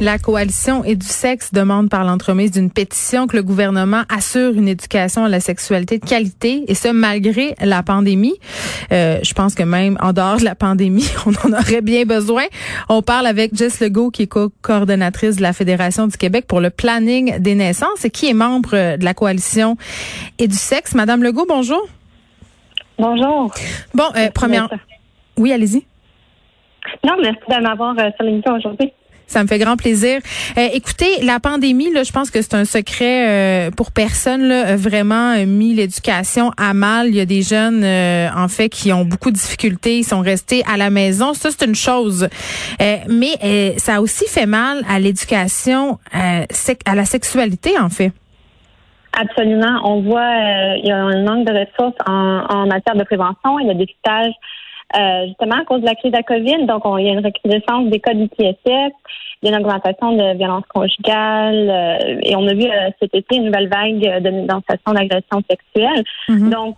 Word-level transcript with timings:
La 0.00 0.18
coalition 0.18 0.82
et 0.82 0.96
du 0.96 1.06
sexe 1.06 1.52
demande 1.52 1.88
par 1.88 2.02
l'entremise 2.02 2.50
d'une 2.50 2.68
pétition 2.68 3.28
que 3.28 3.36
le 3.36 3.44
gouvernement 3.44 4.02
assure 4.08 4.52
une 4.52 4.66
éducation 4.66 5.24
à 5.24 5.28
la 5.28 5.38
sexualité 5.38 5.98
de 5.98 6.04
qualité 6.04 6.64
et 6.66 6.74
ce 6.74 6.88
malgré 6.88 7.54
la 7.60 7.84
pandémie. 7.84 8.34
Euh, 8.90 9.20
je 9.22 9.32
pense 9.34 9.54
que 9.54 9.62
même 9.62 9.96
en 10.00 10.12
dehors 10.12 10.38
de 10.38 10.44
la 10.44 10.56
pandémie, 10.56 11.08
on 11.26 11.30
en 11.48 11.52
aurait 11.52 11.80
bien 11.80 12.06
besoin. 12.06 12.42
On 12.88 13.02
parle 13.02 13.28
avec 13.28 13.54
Jess 13.54 13.80
Legault 13.80 14.10
qui 14.10 14.22
est 14.22 14.26
co-coordonnatrice 14.26 15.36
de 15.36 15.42
la 15.42 15.52
Fédération 15.52 16.08
du 16.08 16.16
Québec 16.16 16.46
pour 16.48 16.60
le 16.60 16.70
planning 16.70 17.38
des 17.38 17.54
naissances 17.54 18.04
et 18.04 18.10
qui 18.10 18.28
est 18.28 18.34
membre 18.34 18.96
de 18.96 19.04
la 19.04 19.14
coalition 19.14 19.76
et 20.38 20.48
du 20.48 20.56
sexe. 20.56 20.96
Madame 20.96 21.22
Legault, 21.22 21.46
bonjour. 21.48 21.86
Bonjour. 22.98 23.54
Bon, 23.94 24.04
euh, 24.16 24.28
première. 24.34 24.68
Oui, 25.36 25.52
allez-y. 25.52 25.86
Non, 27.04 27.14
merci 27.22 27.40
de 27.48 27.62
m'avoir 27.62 27.96
euh, 27.98 28.10
sur 28.16 28.24
l'émission 28.24 28.56
aujourd'hui. 28.56 28.92
Ça 29.26 29.42
me 29.42 29.48
fait 29.48 29.58
grand 29.58 29.76
plaisir. 29.76 30.20
Euh, 30.58 30.68
écoutez, 30.72 31.22
la 31.22 31.40
pandémie, 31.40 31.92
là, 31.92 32.02
je 32.02 32.12
pense 32.12 32.30
que 32.30 32.42
c'est 32.42 32.54
un 32.54 32.64
secret 32.64 33.28
euh, 33.28 33.70
pour 33.70 33.90
personne. 33.90 34.48
Là, 34.48 34.76
vraiment 34.76 35.32
euh, 35.32 35.46
mis 35.46 35.74
l'éducation 35.74 36.50
à 36.56 36.74
mal. 36.74 37.08
Il 37.08 37.16
y 37.16 37.20
a 37.20 37.26
des 37.26 37.42
jeunes, 37.42 37.84
en 37.84 38.48
fait, 38.48 38.68
qui 38.68 38.92
ont 38.92 39.04
beaucoup 39.04 39.30
de 39.30 39.36
difficultés. 39.36 39.98
Ils 39.98 40.04
sont 40.04 40.20
restés 40.20 40.62
à 40.72 40.76
la 40.76 40.90
maison. 40.90 41.34
Ça, 41.34 41.50
c'est 41.50 41.66
une 41.66 41.74
chose. 41.74 42.28
mais 42.80 43.74
ça 43.78 43.96
a 43.96 44.00
aussi 44.00 44.26
fait 44.26 44.46
mal 44.46 44.82
à 44.88 44.98
l'éducation, 44.98 45.98
à 46.12 46.94
la 46.94 47.04
sexualité, 47.04 47.78
en 47.78 47.88
fait. 47.88 48.12
Absolument. 49.16 49.80
On 49.84 50.02
voit, 50.02 50.76
il 50.76 50.86
y 50.86 50.90
a 50.90 50.96
un 50.96 51.22
manque 51.22 51.46
de 51.46 51.52
ressources 51.52 51.96
en, 52.06 52.44
en 52.48 52.66
matière 52.66 52.96
de 52.96 53.04
prévention 53.04 53.58
et 53.60 53.66
de 53.66 53.72
dépistage 53.72 54.32
euh, 54.96 55.26
justement 55.26 55.56
à 55.56 55.64
cause 55.64 55.80
de 55.80 55.86
la 55.86 55.94
crise 55.94 56.12
de 56.12 56.16
la 56.16 56.22
COVID. 56.22 56.66
Donc, 56.66 56.82
il 56.98 57.04
y 57.04 57.08
a 57.08 57.12
une 57.12 57.24
recrudescence 57.24 57.90
des 57.90 58.00
cas 58.00 58.14
d'ITSS, 58.14 58.92
il 59.42 59.50
y 59.50 59.52
a 59.52 59.56
une 59.56 59.56
augmentation 59.56 60.12
de 60.12 60.36
violence 60.36 60.64
conjugale 60.72 61.68
euh, 61.68 62.20
et 62.22 62.36
on 62.36 62.46
a 62.46 62.54
vu 62.54 62.64
euh, 62.64 62.90
cet 63.00 63.14
été 63.14 63.36
une 63.36 63.46
nouvelle 63.46 63.68
vague 63.68 63.98
de 63.98 64.30
dénonciation 64.30 64.92
d'agression 64.92 65.42
sexuelle. 65.50 66.04
Mm-hmm. 66.28 66.50
Donc, 66.50 66.76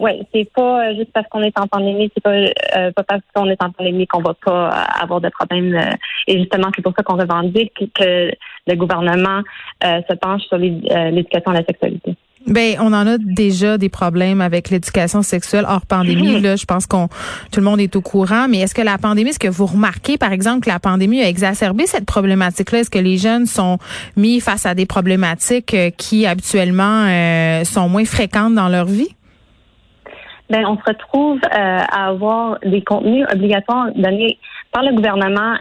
ouais, 0.00 0.20
c'est 0.32 0.50
pas 0.52 0.94
juste 0.94 1.12
parce 1.12 1.28
qu'on 1.28 1.42
est 1.42 1.56
en 1.58 1.66
pandémie, 1.66 2.10
c'est 2.14 2.22
pas, 2.22 2.92
pas 2.92 3.02
parce 3.04 3.22
qu'on 3.34 3.48
est 3.48 3.62
en 3.62 3.70
pandémie 3.70 4.06
qu'on 4.06 4.22
va 4.22 4.34
pas 4.34 4.70
avoir 5.00 5.20
de 5.20 5.28
problèmes. 5.28 5.78
et 6.26 6.38
justement, 6.38 6.68
c'est 6.74 6.82
pour 6.82 6.92
ça 6.96 7.04
qu'on 7.04 7.16
revendique 7.16 7.72
que 7.94 8.32
le 8.66 8.74
gouvernement 8.74 9.42
se 9.82 10.14
penche 10.14 10.42
sur 10.42 10.58
l'éducation 10.58 11.52
à 11.52 11.54
la 11.54 11.64
sexualité. 11.64 12.16
Ben, 12.46 12.76
on 12.78 12.92
en 12.92 13.06
a 13.06 13.16
déjà 13.18 13.78
des 13.78 13.88
problèmes 13.88 14.42
avec 14.42 14.68
l'éducation 14.68 15.22
sexuelle 15.22 15.64
hors 15.66 15.86
pandémie. 15.86 16.40
Là, 16.40 16.56
je 16.56 16.66
pense 16.66 16.86
qu'on 16.86 17.08
tout 17.50 17.60
le 17.60 17.62
monde 17.62 17.80
est 17.80 17.96
au 17.96 18.02
courant. 18.02 18.48
Mais 18.48 18.58
est-ce 18.58 18.74
que 18.74 18.82
la 18.82 18.98
pandémie, 18.98 19.30
est-ce 19.30 19.38
que 19.38 19.48
vous 19.48 19.64
remarquez, 19.64 20.18
par 20.18 20.32
exemple, 20.32 20.60
que 20.60 20.70
la 20.70 20.78
pandémie 20.78 21.22
a 21.22 21.28
exacerbé 21.28 21.86
cette 21.86 22.04
problématique-là? 22.04 22.80
Est-ce 22.80 22.90
que 22.90 22.98
les 22.98 23.16
jeunes 23.16 23.46
sont 23.46 23.78
mis 24.16 24.40
face 24.40 24.66
à 24.66 24.74
des 24.74 24.84
problématiques 24.84 25.72
euh, 25.72 25.90
qui 25.96 26.26
habituellement 26.26 27.06
euh, 27.06 27.64
sont 27.64 27.88
moins 27.88 28.04
fréquentes 28.04 28.54
dans 28.54 28.68
leur 28.68 28.86
vie? 28.86 29.14
Ben, 30.50 30.66
on 30.66 30.76
se 30.76 30.82
retrouve 30.86 31.38
euh, 31.44 31.48
à 31.50 32.08
avoir 32.08 32.58
des 32.60 32.82
contenus 32.82 33.26
obligatoires 33.32 33.86
donnés 33.96 34.38
par 34.70 34.82
le 34.82 34.92
gouvernement 34.92 35.54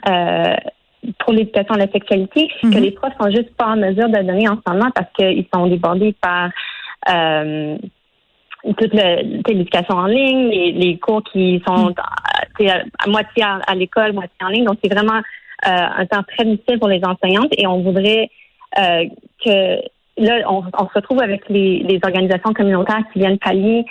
pour 1.20 1.34
l'éducation 1.34 1.76
à 1.76 1.78
la 1.78 1.92
sexualité 1.92 2.48
que 2.62 2.68
mhm. 2.68 2.84
les 2.84 2.92
profs 2.92 3.14
sont 3.20 3.30
juste 3.30 3.56
pas 3.56 3.68
en 3.68 3.78
mesure 3.78 4.10
de 4.10 4.18
donner 4.18 4.48
en 4.48 4.56
ce 4.56 4.72
moment 4.72 4.90
parce 4.92 5.08
qu'ils 5.18 5.46
sont 5.54 5.68
débordés 5.68 6.16
par 6.22 6.50
euh, 7.10 7.78
toute 8.78 8.94
l'éducation 8.94 9.96
en 9.96 10.06
ligne, 10.06 10.50
les, 10.50 10.98
cours 10.98 11.24
qui 11.24 11.62
sont 11.68 11.94
mhm. 12.60 12.70
à, 12.70 13.08
moitié 13.08 13.44
à, 13.44 13.76
l'école, 13.76 14.14
moitié 14.14 14.36
en 14.42 14.48
ligne. 14.48 14.66
Donc, 14.66 14.78
c'est 14.84 14.94
vraiment 14.94 15.18
euh, 15.18 15.88
un 15.98 16.06
temps 16.06 16.24
très 16.24 16.46
difficile 16.46 16.80
pour 16.80 16.88
les 16.88 17.02
enseignantes 17.04 17.54
et 17.58 17.68
on 17.68 17.82
voudrait 17.82 18.30
euh, 18.80 19.06
que 19.44 19.82
là, 20.18 20.40
on, 20.50 20.64
on, 20.78 20.88
se 20.88 20.94
retrouve 20.96 21.22
avec 21.22 21.48
les, 21.50 21.80
les 21.80 22.00
organisations 22.04 22.54
communautaires 22.54 23.04
qui 23.12 23.20
viennent 23.20 23.38
pallier 23.38 23.86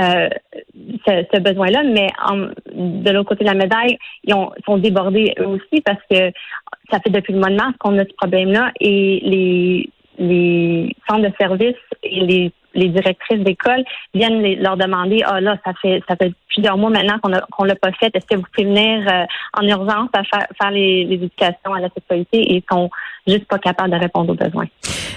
euh, 0.00 0.28
ce, 1.06 1.38
besoin-là, 1.40 1.82
mais 1.84 2.08
de 2.74 3.10
l'autre 3.10 3.28
côté 3.28 3.44
de 3.44 3.50
la 3.50 3.54
médaille, 3.54 3.96
ils 4.24 4.34
ont, 4.34 4.50
sont 4.66 4.78
débordés 4.78 5.34
eux 5.38 5.46
aussi 5.46 5.80
parce 5.82 6.00
que 6.10 6.32
ça 6.90 6.98
fait 7.00 7.10
depuis 7.10 7.32
le 7.32 7.38
mois 7.38 7.50
de 7.50 7.56
mars 7.56 7.74
qu'on 7.78 7.98
a 7.98 8.04
ce 8.04 8.14
problème-là 8.16 8.72
et 8.80 9.20
les, 9.24 9.90
les 10.18 10.96
centres 11.08 11.28
de 11.28 11.32
services 11.38 11.76
et 12.02 12.20
les, 12.20 12.52
les 12.74 12.88
directrices 12.88 13.40
d'école 13.40 13.84
viennent 14.14 14.42
leur 14.60 14.76
demander 14.76 15.22
ah 15.24 15.40
là 15.40 15.56
ça 15.64 15.72
fait 15.80 16.02
ça 16.08 16.16
fait 16.16 16.32
plusieurs 16.48 16.76
mois 16.76 16.90
maintenant 16.90 17.18
qu'on 17.20 17.32
qu'on 17.52 17.64
l'a 17.64 17.76
pas 17.76 17.92
fait. 17.92 18.14
Est-ce 18.14 18.26
que 18.26 18.36
vous 18.36 18.44
pouvez 18.52 18.66
venir 18.66 19.06
euh, 19.08 19.24
en 19.58 19.66
urgence 19.66 20.10
à 20.12 20.24
faire, 20.24 20.46
faire 20.60 20.70
les, 20.70 21.04
les, 21.04 21.14
éducations 21.14 21.72
à 21.72 21.80
la 21.80 21.88
sexualité 21.90 22.54
et 22.54 22.64
sont 22.70 22.90
juste 23.26 23.46
pas 23.46 23.58
capables 23.58 23.90
de 23.90 23.96
répondre 23.96 24.32
aux 24.32 24.36
besoins. 24.36 24.66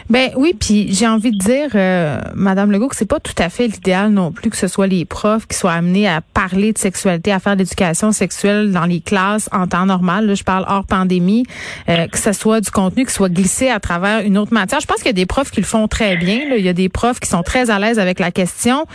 Ben 0.10 0.32
oui, 0.38 0.56
puis 0.58 0.94
j'ai 0.94 1.08
envie 1.08 1.32
de 1.32 1.38
dire, 1.38 1.70
euh, 1.76 2.20
Madame 2.34 2.72
Legault, 2.72 2.88
que 2.88 2.96
c'est 2.96 3.06
pas 3.06 3.20
tout 3.20 3.36
à 3.38 3.50
fait 3.50 3.68
l'idéal 3.68 4.12
non 4.12 4.32
plus 4.32 4.50
que 4.50 4.56
ce 4.56 4.68
soit 4.70 4.88
les 4.88 5.04
profs 5.04 5.48
qui 5.48 5.58
soient 5.58 5.74
amenés 5.74 6.08
à 6.08 6.22
parler 6.22 6.72
de 6.72 6.78
sexualité, 6.78 7.34
à 7.34 7.40
faire 7.40 7.56
de 7.56 7.60
l'éducation 7.60 8.14
sexuelle 8.14 8.72
dans 8.72 8.86
les 8.86 9.02
classes 9.02 9.50
en 9.52 9.68
temps 9.68 9.86
normal. 9.86 10.26
Là, 10.26 10.36
je 10.36 10.44
parle 10.44 10.66
hors 10.70 10.86
pandémie, 10.86 11.44
euh, 11.90 12.08
que 12.08 12.18
ce 12.18 12.32
soit 12.32 12.62
du 12.62 12.72
contenu 12.72 13.06
qui 13.06 13.12
soit 13.12 13.28
glissé 13.28 13.70
à 13.70 13.82
travers 13.82 14.22
une 14.22 14.38
autre 14.38 14.54
matière. 14.54 14.80
Je 14.80 14.86
pense 14.86 14.98
qu'il 14.98 15.08
y 15.08 15.10
a 15.10 15.14
des 15.14 15.26
profs 15.26 15.52
qui 15.52 15.60
le 15.60 15.66
font 15.66 15.90
très 15.90 16.16
bien. 16.16 16.48
Là. 16.50 16.56
Il 16.58 16.66
y 16.66 16.70
a 16.70 16.74
des 16.74 16.88
profs 16.88 17.20
qui 17.20 17.28
sont 17.28 17.44
très 17.44 17.70
à 17.70 17.78
l'aise 17.78 18.00
avec 18.00 18.20
la 18.20 18.32
question, 18.32 18.86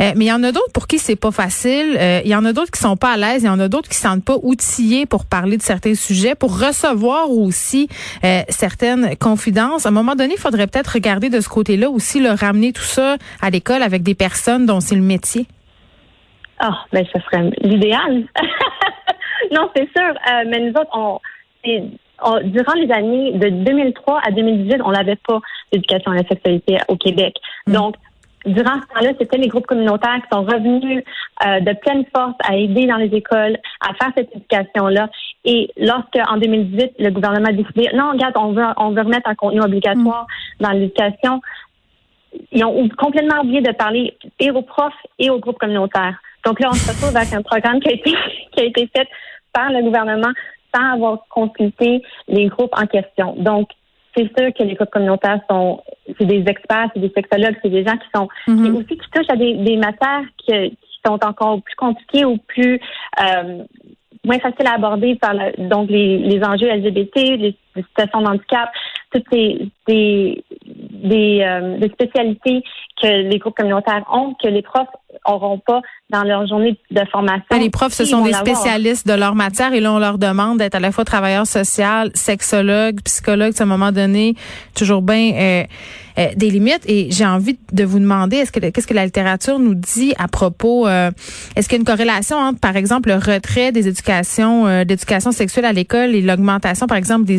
euh, 0.00 0.12
mais 0.14 0.26
il 0.26 0.28
y 0.28 0.32
en 0.32 0.42
a 0.44 0.52
d'autres 0.52 0.72
pour 0.72 0.86
qui 0.86 1.00
c'est 1.00 1.16
pas 1.16 1.32
facile. 1.32 1.96
Euh, 1.98 2.20
il 2.24 2.30
y 2.30 2.36
en 2.36 2.44
a 2.44 2.52
d'autres 2.52 2.70
qui 2.70 2.80
sont 2.80 2.96
pas 2.96 3.14
à 3.14 3.16
l'aise. 3.16 3.42
Il 3.42 3.46
y 3.46 3.50
en 3.50 3.58
a 3.58 3.68
d'autres 3.68 3.88
qui 3.88 3.96
se 3.96 4.02
sentent 4.02 4.24
pas 4.24 4.36
outillés 4.40 5.06
pour 5.06 5.24
parler 5.24 5.56
de 5.56 5.62
certains 5.62 5.96
sujets, 5.96 6.36
pour 6.36 6.60
recevoir 6.60 7.28
aussi 7.30 7.88
certaines 8.60 9.16
confidences. 9.16 9.86
À 9.86 9.88
un 9.88 9.92
moment 9.92 10.14
donné, 10.14 10.34
il 10.34 10.40
faudrait 10.40 10.66
peut-être 10.66 10.92
regarder 10.94 11.30
de 11.30 11.40
ce 11.40 11.48
côté-là 11.48 11.88
aussi, 11.88 12.20
le 12.20 12.30
ramener 12.30 12.72
tout 12.72 12.82
ça 12.82 13.16
à 13.40 13.50
l'école 13.50 13.82
avec 13.82 14.02
des 14.02 14.14
personnes 14.14 14.66
dont 14.66 14.80
c'est 14.80 14.96
le 14.96 15.02
métier. 15.02 15.46
Ah, 16.58 16.70
oh, 16.70 16.88
ben 16.92 17.04
ça 17.10 17.20
serait 17.22 17.50
l'idéal. 17.62 18.24
non, 19.52 19.70
c'est 19.74 19.88
sûr. 19.96 20.10
Euh, 20.10 20.44
mais 20.46 20.60
nous 20.60 20.78
autres, 20.78 20.90
on, 20.92 21.18
durant 22.44 22.74
les 22.74 22.92
années 22.92 23.32
de 23.32 23.48
2003 23.48 24.20
à 24.26 24.30
2018, 24.30 24.82
on 24.84 24.92
n'avait 24.92 25.16
pas 25.16 25.40
d'éducation 25.72 26.12
à 26.12 26.16
la 26.16 26.24
sexualité 26.28 26.76
au 26.88 26.96
Québec. 26.96 27.34
Mm. 27.66 27.72
Donc, 27.72 27.94
durant 28.44 28.74
ce 28.74 28.94
temps-là, 28.94 29.12
c'était 29.18 29.38
les 29.38 29.48
groupes 29.48 29.66
communautaires 29.66 30.20
qui 30.22 30.28
sont 30.36 30.42
revenus 30.42 31.02
euh, 31.46 31.60
de 31.60 31.72
pleine 31.80 32.04
force 32.14 32.34
à 32.44 32.56
aider 32.56 32.86
dans 32.86 32.96
les 32.96 33.14
écoles, 33.14 33.56
à 33.80 33.94
faire 33.94 34.12
cette 34.16 34.34
éducation-là. 34.34 35.08
Et 35.44 35.70
lorsque, 35.76 36.18
en 36.28 36.36
2018, 36.36 36.92
le 36.98 37.10
gouvernement 37.10 37.48
a 37.48 37.52
décidé, 37.52 37.88
non, 37.94 38.12
regarde, 38.12 38.34
on 38.36 38.52
veut, 38.52 38.64
on 38.76 38.90
veut 38.90 39.02
remettre 39.02 39.28
un 39.28 39.34
contenu 39.34 39.60
obligatoire 39.62 40.26
mm. 40.58 40.64
dans 40.64 40.70
l'éducation, 40.70 41.40
ils 42.52 42.64
ont 42.64 42.88
complètement 42.96 43.40
oublié 43.42 43.60
de 43.60 43.72
parler 43.72 44.16
et 44.38 44.50
aux 44.50 44.62
profs 44.62 44.92
et 45.18 45.30
aux 45.30 45.38
groupes 45.38 45.58
communautaires. 45.58 46.20
Donc 46.44 46.60
là, 46.60 46.68
on 46.70 46.74
se 46.74 46.90
retrouve 46.90 47.16
avec 47.16 47.32
un 47.32 47.42
programme 47.42 47.80
qui 47.80 47.88
a 47.88 47.92
été, 47.92 48.10
qui 48.52 48.60
a 48.60 48.64
été 48.64 48.88
fait 48.94 49.08
par 49.52 49.70
le 49.70 49.82
gouvernement 49.82 50.30
sans 50.74 50.92
avoir 50.92 51.18
consulté 51.28 52.02
les 52.28 52.46
groupes 52.46 52.74
en 52.76 52.86
question. 52.86 53.34
Donc, 53.38 53.70
c'est 54.16 54.30
sûr 54.38 54.52
que 54.56 54.62
les 54.62 54.74
groupes 54.74 54.90
communautaires 54.90 55.40
sont, 55.48 55.82
c'est 56.18 56.26
des 56.26 56.44
experts, 56.46 56.90
c'est 56.94 57.00
des 57.00 57.12
sexologues, 57.14 57.56
c'est 57.62 57.70
des 57.70 57.84
gens 57.84 57.96
qui 57.96 58.08
sont, 58.14 58.28
mm 58.48 58.76
aussi 58.76 58.96
qui 58.96 59.10
touchent 59.12 59.30
à 59.30 59.36
des, 59.36 59.54
des 59.54 59.76
matières 59.76 60.24
qui, 60.38 60.76
sont 61.04 61.18
encore 61.24 61.62
plus 61.62 61.74
compliquées 61.76 62.26
ou 62.26 62.36
plus 62.36 62.78
euh, 63.22 63.64
moins 64.24 64.38
faciles 64.38 64.66
à 64.66 64.74
aborder 64.74 65.16
par 65.16 65.34
donc 65.58 65.90
les, 65.90 66.18
les 66.18 66.42
enjeux 66.44 66.68
LGBT, 66.68 67.16
les, 67.38 67.56
situations 67.74 68.22
d'handicap, 68.22 68.70
toutes 69.12 69.24
ces 69.32 69.70
des, 69.86 70.44
des, 70.58 71.42
euh, 71.42 71.78
des 71.78 71.88
spécialités 71.88 72.62
que 73.00 73.06
les 73.06 73.38
groupes 73.38 73.56
communautaires 73.56 74.04
ont, 74.12 74.34
que 74.42 74.48
les 74.48 74.62
profs 74.62 74.88
auront 75.24 75.58
pas 75.58 75.80
dans 76.10 76.22
leur 76.22 76.46
journée 76.46 76.78
de 76.90 77.00
formation. 77.10 77.58
Les 77.58 77.70
profs, 77.70 77.92
ce 77.92 78.04
sont 78.04 78.22
des 78.22 78.32
spécialistes 78.32 79.06
de 79.06 79.14
leur 79.14 79.34
matière 79.34 79.72
et 79.72 79.80
là, 79.80 79.92
on 79.92 79.98
leur 79.98 80.18
demande 80.18 80.58
d'être 80.58 80.74
à 80.74 80.80
la 80.80 80.92
fois 80.92 81.04
travailleur 81.04 81.46
social, 81.46 82.10
sexologue, 82.14 83.00
psychologue, 83.02 83.52
à 83.58 83.62
un 83.62 83.66
moment 83.66 83.92
donné, 83.92 84.34
toujours 84.74 85.02
bien 85.02 85.32
euh, 85.34 85.64
euh, 86.18 86.26
des 86.36 86.50
limites. 86.50 86.82
Et 86.86 87.08
j'ai 87.10 87.26
envie 87.26 87.58
de 87.72 87.84
vous 87.84 87.98
demander, 87.98 88.38
est-ce 88.38 88.52
que 88.52 88.60
qu'est-ce 88.60 88.86
que 88.86 88.94
la 88.94 89.04
littérature 89.04 89.58
nous 89.58 89.74
dit 89.74 90.14
à 90.18 90.28
propos 90.28 90.86
euh, 90.86 91.10
Est-ce 91.56 91.68
qu'il 91.68 91.76
y 91.76 91.80
a 91.80 91.82
une 91.82 91.86
corrélation 91.86 92.36
entre, 92.36 92.60
par 92.60 92.76
exemple, 92.76 93.08
le 93.08 93.16
retrait 93.16 93.72
des 93.72 93.88
éducations 93.88 94.84
d'éducation 94.84 95.32
sexuelle 95.32 95.64
à 95.64 95.72
l'école 95.72 96.14
et 96.14 96.22
l'augmentation, 96.22 96.86
par 96.86 96.98
exemple, 96.98 97.24
des 97.24 97.38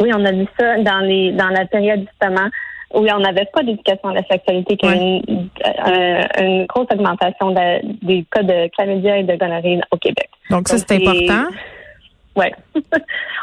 Oui, 0.00 0.10
on 0.14 0.24
a 0.24 0.32
vu 0.32 0.46
ça 0.58 0.78
dans 0.78 1.00
les 1.00 1.32
dans 1.32 1.48
la 1.48 1.66
période 1.66 2.00
justement 2.00 2.48
oui, 2.94 3.08
on 3.12 3.18
n'avait 3.18 3.46
pas 3.52 3.62
d'éducation 3.62 4.10
à 4.10 4.14
la 4.14 4.22
sexualité, 4.24 4.76
qui 4.76 4.86
une, 4.86 5.48
euh, 5.66 6.22
une, 6.38 6.66
grosse 6.66 6.86
augmentation 6.92 7.50
des 7.50 8.24
cas 8.30 8.42
de 8.42 8.68
chlamydia 8.68 9.18
et 9.18 9.24
de 9.24 9.36
gonorrhée 9.36 9.80
au 9.90 9.96
Québec. 9.96 10.28
Donc, 10.50 10.68
ça, 10.68 10.78
c'est 10.78 10.94
important. 10.94 11.50
Oui. 12.36 12.46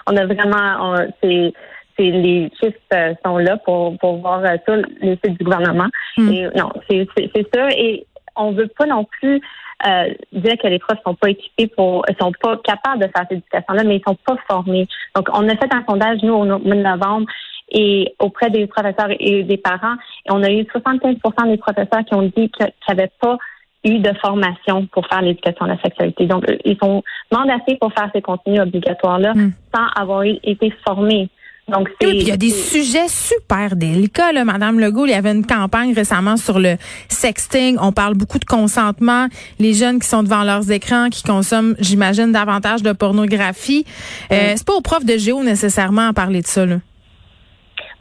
on 0.08 0.16
a 0.16 0.26
vraiment, 0.26 1.06
c'est, 1.22 1.54
les 2.00 2.50
chiffres 2.60 2.78
euh, 2.94 3.14
sont 3.24 3.38
là 3.38 3.58
pour, 3.58 3.98
pour 4.00 4.18
voir 4.18 4.44
euh, 4.44 4.58
sur 4.66 4.76
les 5.02 5.20
sites 5.24 5.38
du 5.38 5.44
gouvernement. 5.44 5.88
Hmm. 6.18 6.32
Et 6.32 6.48
non, 6.56 6.72
c'est, 6.90 7.08
c'est, 7.16 7.48
sûr. 7.54 7.68
Et 7.78 8.08
on 8.42 8.52
veut 8.52 8.68
pas 8.68 8.86
non 8.86 9.06
plus 9.06 9.42
euh, 9.88 10.14
dire 10.32 10.58
que 10.62 10.68
les 10.68 10.80
profs 10.80 11.02
sont 11.06 11.16
pas 11.16 11.30
équipés 11.30 11.68
pour, 11.68 12.06
sont 12.20 12.32
pas 12.42 12.58
capables 12.58 13.00
de 13.00 13.08
faire 13.08 13.26
cette 13.30 13.40
éducation-là, 13.40 13.84
mais 13.84 13.98
ils 13.98 14.04
sont 14.08 14.18
pas 14.26 14.38
formés. 14.50 14.88
Donc, 15.16 15.28
on 15.34 15.48
a 15.50 15.56
fait 15.56 15.74
un 15.74 15.84
sondage, 15.88 16.20
nous, 16.24 16.34
au 16.34 16.46
mois 16.46 16.60
de 16.60 16.82
novembre, 16.82 17.28
et 17.72 18.14
auprès 18.20 18.50
des 18.50 18.68
professeurs 18.68 19.10
et 19.20 19.44
des 19.44 19.58
parents, 19.58 19.96
et 20.26 20.32
on 20.32 20.44
a 20.44 20.52
eu 20.52 20.64
75% 20.64 21.50
des 21.50 21.58
professeurs 21.58 22.06
qui 22.06 22.14
ont 22.14 22.24
dit 22.24 22.50
qu'ils 22.50 22.72
n'avaient 22.90 23.12
pas 23.20 23.38
eu 23.84 24.00
de 24.00 24.14
formation 24.22 24.86
pour 24.88 25.08
faire 25.08 25.22
l'éducation 25.22 25.66
à 25.66 25.70
la 25.70 25.82
sexualité. 25.82 26.28
Donc, 26.28 26.46
ils 26.66 26.78
sont 26.78 27.02
mandatés 27.32 27.78
pour 27.78 27.92
faire 27.94 28.10
ces 28.14 28.22
contenus 28.22 28.60
obligatoires-là 28.60 29.34
hmm. 29.34 29.54
sans 29.74 29.88
avoir 30.00 30.24
été 30.24 30.72
formés. 30.86 31.30
Donc, 31.72 31.88
oui, 32.02 32.08
puis 32.08 32.18
il 32.18 32.28
y 32.28 32.32
a 32.32 32.38
des 32.38 32.50
sujets 32.50 33.08
super 33.08 33.76
délicats, 33.76 34.34
là, 34.34 34.44
Madame 34.44 34.80
Legault. 34.80 35.06
Il 35.06 35.12
y 35.12 35.16
avait 35.16 35.32
une 35.32 35.46
campagne 35.46 35.94
récemment 35.94 36.36
sur 36.38 36.60
le 36.60 36.76
sexting. 37.08 37.78
On 37.82 37.92
parle 37.92 38.16
beaucoup 38.16 38.40
de 38.40 38.46
consentement. 38.46 39.28
Les 39.60 39.74
jeunes 39.74 40.00
qui 40.00 40.08
sont 40.08 40.24
devant 40.24 40.44
leurs 40.44 40.70
écrans, 40.72 41.10
qui 41.10 41.24
consomment, 41.24 41.76
j'imagine, 41.80 42.32
davantage 42.32 42.84
de 42.84 42.92
pornographie. 42.92 43.86
Euh, 44.32 44.54
c'est 44.56 44.68
pas 44.68 44.74
aux 44.74 44.82
profs 44.82 45.06
de 45.06 45.18
géo 45.18 45.44
nécessairement 45.44 46.10
à 46.10 46.14
parler 46.14 46.42
de 46.42 46.48
ça, 46.48 46.66
là. 46.66 46.78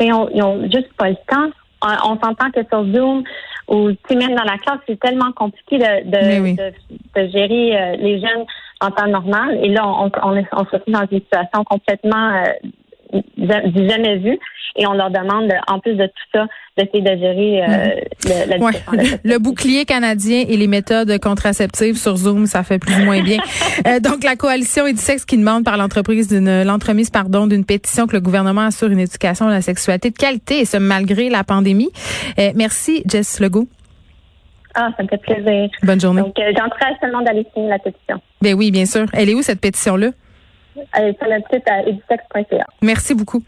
Mais 0.00 0.06
ils 0.06 0.42
ont 0.42 0.62
juste 0.62 0.92
pas 0.96 1.10
le 1.10 1.16
temps. 1.28 1.50
On, 1.82 2.18
s'entend 2.18 2.50
que 2.50 2.60
sur 2.70 2.84
Zoom 2.92 3.22
ou 3.68 3.90
même 4.10 4.34
dans 4.34 4.44
la 4.44 4.58
classe, 4.58 4.78
c'est 4.86 4.98
tellement 4.98 5.32
compliqué 5.32 5.78
de, 5.78 6.10
de, 6.10 7.30
gérer 7.30 7.76
euh, 7.76 7.96
les 7.96 8.20
jeunes 8.20 8.44
en 8.80 8.90
temps 8.90 9.06
normal. 9.06 9.58
Et 9.62 9.68
là, 9.68 9.86
on, 9.86 10.10
on, 10.22 10.44
on 10.52 10.64
se 10.64 10.70
retrouve 10.72 10.94
dans 10.94 11.06
une 11.10 11.20
situation 11.20 11.64
complètement 11.64 12.32
euh, 12.34 12.68
du 13.12 13.88
jamais 13.88 14.18
vu. 14.18 14.38
Et 14.76 14.86
on 14.86 14.92
leur 14.92 15.10
demande, 15.10 15.50
en 15.66 15.80
plus 15.80 15.94
de 15.94 16.06
tout 16.06 16.28
ça, 16.32 16.46
d'essayer 16.78 17.02
de 17.02 17.20
gérer 17.20 17.62
euh, 17.62 18.00
le, 18.24 18.48
la 18.48 19.16
le 19.24 19.38
bouclier 19.38 19.84
canadien 19.84 20.44
et 20.48 20.56
les 20.56 20.68
méthodes 20.68 21.18
contraceptives 21.18 21.96
sur 21.96 22.16
Zoom, 22.16 22.46
ça 22.46 22.62
fait 22.62 22.78
plus 22.78 22.94
ou 22.94 23.04
moins 23.04 23.22
bien. 23.22 23.38
euh, 23.86 23.98
donc, 23.98 24.22
la 24.22 24.36
coalition 24.36 24.86
Edisex 24.86 25.24
qui 25.24 25.36
demande 25.36 25.64
par 25.64 25.76
l'entreprise 25.76 26.28
d'une 26.28 26.62
l'entremise 26.62 27.10
pardon 27.10 27.46
d'une 27.46 27.64
pétition 27.64 28.06
que 28.06 28.12
le 28.12 28.20
gouvernement 28.20 28.62
assure 28.62 28.90
une 28.90 29.00
éducation 29.00 29.48
à 29.48 29.50
la 29.50 29.60
sexualité 29.60 30.10
de 30.10 30.16
qualité, 30.16 30.60
et 30.60 30.64
ce 30.64 30.76
malgré 30.76 31.28
la 31.28 31.42
pandémie. 31.42 31.90
Euh, 32.38 32.52
merci, 32.54 33.02
Jess 33.06 33.40
Legault. 33.40 33.68
Ah, 34.74 34.90
ça 34.96 35.02
me 35.02 35.08
fait 35.08 35.18
plaisir. 35.18 35.68
Bonne 35.82 36.00
journée. 36.00 36.22
Donc, 36.22 36.36
j'encourage 36.36 36.94
seulement 37.00 37.22
d'aller 37.22 37.44
signer 37.52 37.68
la 37.68 37.80
pétition. 37.80 38.20
Ben 38.40 38.54
oui, 38.54 38.70
bien 38.70 38.86
sûr. 38.86 39.06
Elle 39.12 39.28
est 39.28 39.34
où 39.34 39.42
cette 39.42 39.60
pétition-là? 39.60 40.10
Elle 40.92 41.08
est 41.08 41.18
sur 41.18 41.28
le 41.28 41.42
site 41.50 41.68
à 41.68 41.82
Merci 42.82 43.14
beaucoup. 43.14 43.42